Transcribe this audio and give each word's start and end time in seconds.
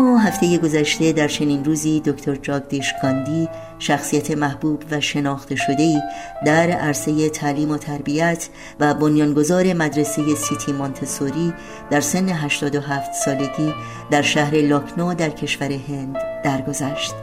هفته 0.00 0.58
گذشته 0.58 1.12
در 1.12 1.28
چنین 1.28 1.64
روزی 1.64 2.00
دکتر 2.00 2.34
جاگدیش 2.34 2.92
گاندی 3.02 3.48
شخصیت 3.78 4.30
محبوب 4.30 4.82
و 4.90 5.00
شناخته 5.00 5.56
شده 5.56 5.82
ای 5.82 6.00
در 6.46 6.70
عرصه 6.70 7.28
تعلیم 7.28 7.70
و 7.70 7.76
تربیت 7.76 8.48
و 8.80 8.94
بنیانگذار 8.94 9.72
مدرسه 9.72 10.34
سیتی 10.34 10.72
مانتسوری 10.72 11.52
در 11.90 12.00
سن 12.00 12.28
87 12.28 13.12
سالگی 13.12 13.74
در 14.10 14.22
شهر 14.22 14.54
لاکنو 14.54 15.14
در 15.14 15.30
کشور 15.30 15.72
هند 15.72 16.16
درگذشت. 16.44 17.14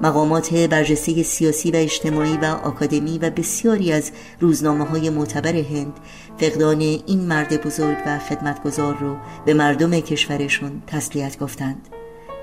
مقامات 0.00 0.54
برجسته 0.54 1.22
سیاسی 1.22 1.70
و 1.70 1.76
اجتماعی 1.76 2.36
و 2.36 2.44
آکادمی 2.44 3.18
و 3.18 3.30
بسیاری 3.30 3.92
از 3.92 4.10
روزنامه 4.40 4.84
های 4.84 5.10
معتبر 5.10 5.56
هند 5.56 5.92
فقدان 6.38 6.80
این 6.80 7.20
مرد 7.20 7.62
بزرگ 7.66 7.96
و 8.06 8.18
خدمتگزار 8.18 8.96
رو 8.96 9.16
به 9.46 9.54
مردم 9.54 10.00
کشورشون 10.00 10.82
تسلیت 10.86 11.38
گفتند 11.38 11.95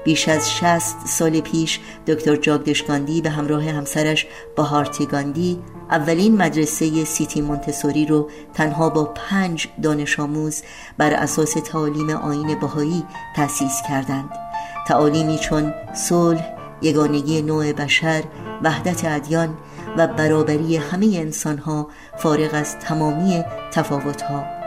بیش 0.03 0.29
از 0.29 0.51
60 0.51 0.95
سال 1.05 1.39
پیش 1.39 1.79
دکتر 2.07 2.35
جاگدش 2.35 2.83
گاندی 2.83 3.21
به 3.21 3.29
همراه 3.29 3.63
همسرش 3.63 4.27
بهارتی 4.55 5.05
گاندی 5.05 5.59
اولین 5.91 6.37
مدرسه 6.37 7.03
سیتی 7.05 7.41
مونتسوری 7.41 8.05
رو 8.05 8.29
تنها 8.53 8.89
با 8.89 9.03
پنج 9.03 9.67
دانش 9.83 10.19
آموز 10.19 10.61
بر 10.97 11.13
اساس 11.13 11.53
تعالیم 11.53 12.09
آین 12.09 12.59
بهایی 12.59 13.03
تأسیس 13.35 13.81
کردند. 13.89 14.29
تعالیمی 14.87 15.37
چون 15.37 15.73
صلح 15.95 16.53
یگانگی 16.81 17.41
نوع 17.41 17.73
بشر 17.73 18.23
وحدت 18.63 19.05
ادیان 19.05 19.57
و 19.97 20.07
برابری 20.07 20.77
همه 20.77 21.05
انسانها 21.05 21.87
فارغ 22.17 22.49
از 22.53 22.79
تمامی 22.79 23.43
تفاوتها. 23.71 24.62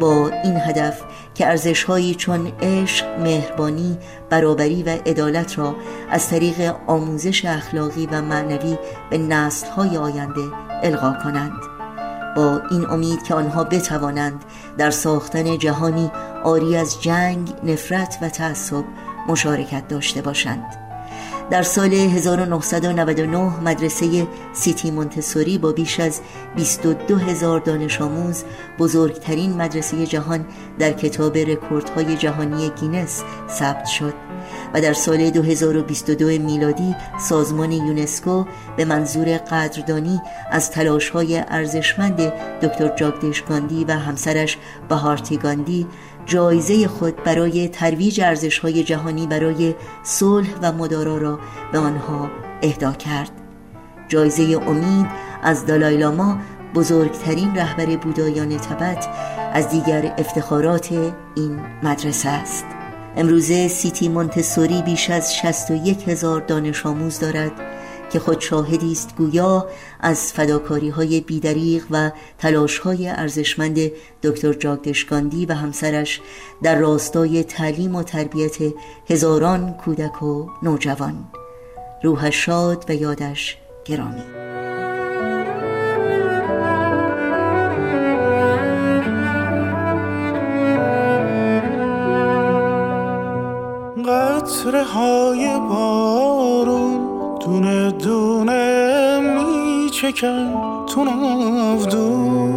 با 0.00 0.30
این 0.44 0.56
هدف 0.56 1.02
که 1.34 1.46
ارزشهایی 1.46 2.14
چون 2.14 2.52
عشق، 2.62 3.18
مهربانی، 3.20 3.98
برابری 4.30 4.82
و 4.82 4.88
عدالت 4.88 5.58
را 5.58 5.74
از 6.10 6.28
طریق 6.28 6.74
آموزش 6.86 7.44
اخلاقی 7.44 8.06
و 8.06 8.22
معنوی 8.22 8.78
به 9.10 9.18
نسلهای 9.18 9.96
آینده 9.96 10.42
القا 10.82 11.14
کنند. 11.22 11.52
با 12.36 12.60
این 12.70 12.86
امید 12.90 13.22
که 13.22 13.34
آنها 13.34 13.64
بتوانند 13.64 14.44
در 14.78 14.90
ساختن 14.90 15.58
جهانی 15.58 16.10
آری 16.44 16.76
از 16.76 17.02
جنگ، 17.02 17.52
نفرت 17.62 18.18
و 18.22 18.28
تعصب 18.28 18.84
مشارکت 19.28 19.88
داشته 19.88 20.22
باشند. 20.22 20.83
در 21.50 21.62
سال 21.62 21.92
1999 21.92 23.60
مدرسه 23.60 24.26
سیتی 24.52 24.90
مونتسوری 24.90 25.58
با 25.58 25.72
بیش 25.72 26.00
از 26.00 26.20
22 26.56 27.16
هزار 27.16 27.60
دانش 27.60 28.00
آموز 28.00 28.44
بزرگترین 28.78 29.52
مدرسه 29.52 30.06
جهان 30.06 30.46
در 30.78 30.92
کتاب 30.92 31.38
رکوردهای 31.38 32.16
جهانی 32.16 32.68
گینس 32.68 33.22
ثبت 33.48 33.86
شد. 33.86 34.14
و 34.74 34.80
در 34.80 34.92
سال 34.92 35.30
2022 35.30 36.26
میلادی 36.26 36.94
سازمان 37.20 37.72
یونسکو 37.72 38.44
به 38.76 38.84
منظور 38.84 39.36
قدردانی 39.36 40.20
از 40.50 40.70
تلاش 40.70 41.10
های 41.10 41.38
ارزشمند 41.48 42.20
دکتر 42.62 42.96
جاگدش 42.96 43.42
گاندی 43.42 43.84
و 43.84 43.92
همسرش 43.92 44.58
بهارتی 44.88 45.36
گاندی 45.36 45.86
جایزه 46.26 46.88
خود 46.88 47.24
برای 47.24 47.68
ترویج 47.68 48.20
ارزش 48.20 48.58
های 48.58 48.84
جهانی 48.84 49.26
برای 49.26 49.74
صلح 50.02 50.48
و 50.62 50.72
مدارا 50.72 51.18
را 51.18 51.38
به 51.72 51.78
آنها 51.78 52.30
اهدا 52.62 52.92
کرد. 52.92 53.30
جایزه 54.08 54.42
امید 54.66 55.06
از 55.42 55.66
دالایلاما 55.66 56.38
بزرگترین 56.74 57.56
رهبر 57.56 57.96
بودایان 57.96 58.56
تبت 58.56 59.08
از 59.52 59.68
دیگر 59.68 60.14
افتخارات 60.18 60.92
این 61.36 61.60
مدرسه 61.82 62.28
است. 62.28 62.73
امروزه 63.16 63.68
سیتی 63.68 64.08
مونتسوری 64.08 64.82
بیش 64.82 65.10
از 65.10 65.34
61 65.34 66.08
هزار 66.08 66.40
دانش 66.40 66.86
آموز 66.86 67.20
دارد 67.20 67.52
که 68.10 68.18
خود 68.18 68.40
شاهدی 68.40 68.92
است 68.92 69.16
گویا 69.16 69.68
از 70.00 70.32
فداکاری 70.32 70.88
های 70.88 71.20
بیدریق 71.20 71.84
و 71.90 72.10
تلاش 72.38 72.78
های 72.78 73.08
ارزشمند 73.08 73.78
دکتر 74.22 74.52
جاگدشگاندی 74.52 75.46
و 75.46 75.52
همسرش 75.52 76.20
در 76.62 76.74
راستای 76.74 77.44
تعلیم 77.44 77.94
و 77.94 78.02
تربیت 78.02 78.56
هزاران 79.10 79.72
کودک 79.72 80.22
و 80.22 80.46
نوجوان. 80.62 81.24
روحش 82.02 82.44
شاد 82.44 82.84
و 82.88 82.94
یادش 82.94 83.56
گرامی. 83.84 84.53
دونه 97.44 97.90
دونه 97.90 99.20
میچکن 99.20 100.54
تو 100.86 101.04
نافدون 101.04 102.52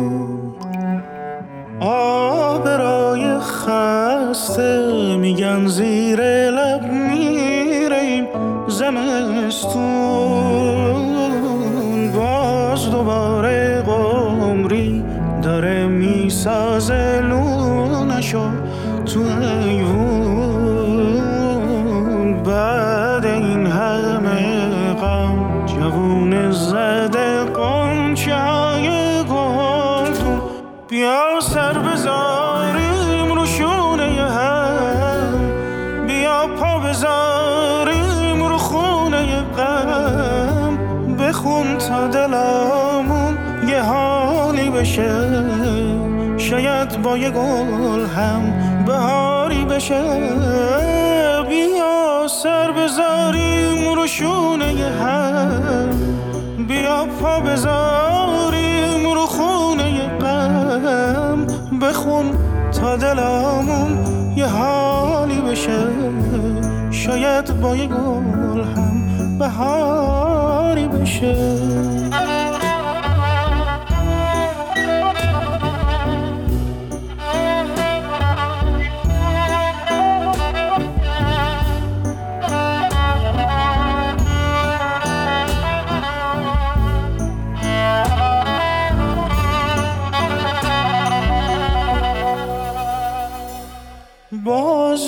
آبرای 1.79 3.39
خسته 3.39 5.17
میگن 5.17 5.67
زیر 5.67 6.21
لب 6.49 6.83
میره 6.91 7.97
این 7.97 8.27
زمستون. 8.67 9.81
باز 12.11 12.91
دوباره 12.91 13.81
قمری 13.81 15.03
داره 15.43 15.87
می‌سازه 15.87 17.21
لونشو 17.21 18.49
تو 19.05 19.19
ایوون. 19.19 20.56
زده 26.51 27.43
قنچه 27.43 28.35
های 28.35 29.07
بیا 30.89 31.39
سر 31.41 31.73
بذاریم 31.73 33.33
رو 33.33 33.45
شونه 33.45 34.21
هم 34.21 36.07
بیا 36.07 36.47
پا 36.59 36.79
بذاریم 36.79 38.43
رو 38.43 38.57
خونه 38.57 39.41
غم. 39.41 40.77
بخون 41.17 41.77
تا 41.77 42.07
دلامون 42.07 43.37
یه 43.67 43.81
حالی 43.81 44.69
بشه. 44.69 45.11
شاید 46.37 47.01
با 47.01 47.17
یه 47.17 47.29
گل 47.29 48.05
هم 48.05 48.53
بهاری 48.85 49.65
بشه. 49.65 50.01
بیا 51.49 52.27
سر 52.27 52.71
بذاریم 52.71 53.93
رو 53.95 54.07
شونه 54.07 54.91
هم 55.01 55.16
بذاریم 57.45 59.13
رو 59.13 59.25
خونه 59.25 60.07
قم 60.07 61.45
بخون 61.81 62.25
تا 62.71 62.95
دلامون 62.95 63.97
یه 64.35 64.47
حالی 64.47 65.41
بشه. 65.41 65.88
شاید 66.91 67.61
با 67.61 67.75
یه 67.75 67.88
گل 67.88 68.61
هم 68.61 69.38
بهاری 69.39 70.88
بشه. 70.88 71.35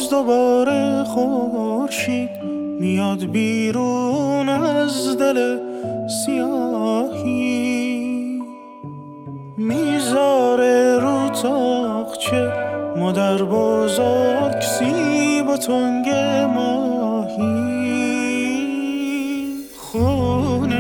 دوباره 0.09 1.03
خورشید 1.03 2.29
میاد 2.79 3.25
بیرون 3.25 4.49
از 4.49 5.17
دل 5.17 5.57
سیاهی. 6.25 7.59
می‌ذاره 9.57 10.99
رو 10.99 11.29
تاقچه 11.29 12.51
مادر 12.97 13.37
بزرگ 13.43 14.61
سیب 14.61 15.49
و 15.49 15.57
تنگ 15.57 16.09
ماهی. 16.53 17.69
خونه 19.77 20.79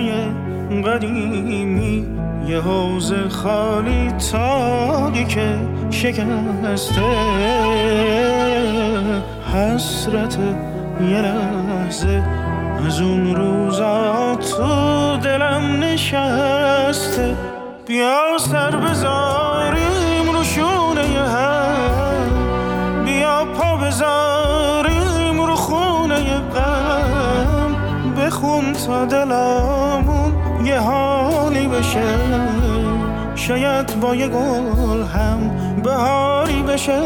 قدیمی 0.85 2.07
یه 2.47 2.59
حوز 2.59 3.13
خالی 3.13 4.11
تاگی 4.31 5.25
که 5.25 5.57
شکسته. 5.89 7.01
حسرت 9.53 10.37
یه 11.01 11.21
لحظه 11.21 12.23
از 12.87 13.01
اون 13.01 13.35
روزا 13.35 14.35
تو 14.35 15.17
دلم 15.17 15.83
نشسته. 15.83 17.35
بیا 17.87 18.37
سر 18.37 18.75
بذاریم 18.75 20.31
رو 20.33 20.43
شونه 20.43 21.01
هم 21.01 22.29
بیا 23.05 23.45
پا 23.57 23.77
بذاریم 23.77 25.41
رو 25.41 25.55
خونه 25.55 26.39
غم. 26.55 27.75
بخون 28.17 28.73
تا 28.73 29.05
دلمون 29.05 30.33
یه 30.65 30.79
حالی 30.79 31.67
بشه. 31.67 32.07
شاید 33.35 33.99
با 33.99 34.15
یه 34.15 34.27
گل 34.27 35.03
هم 35.03 35.51
بهاری 35.83 36.63
بشه. 36.63 37.01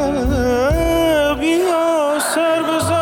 بیا. 1.39 2.12
service 2.33 2.92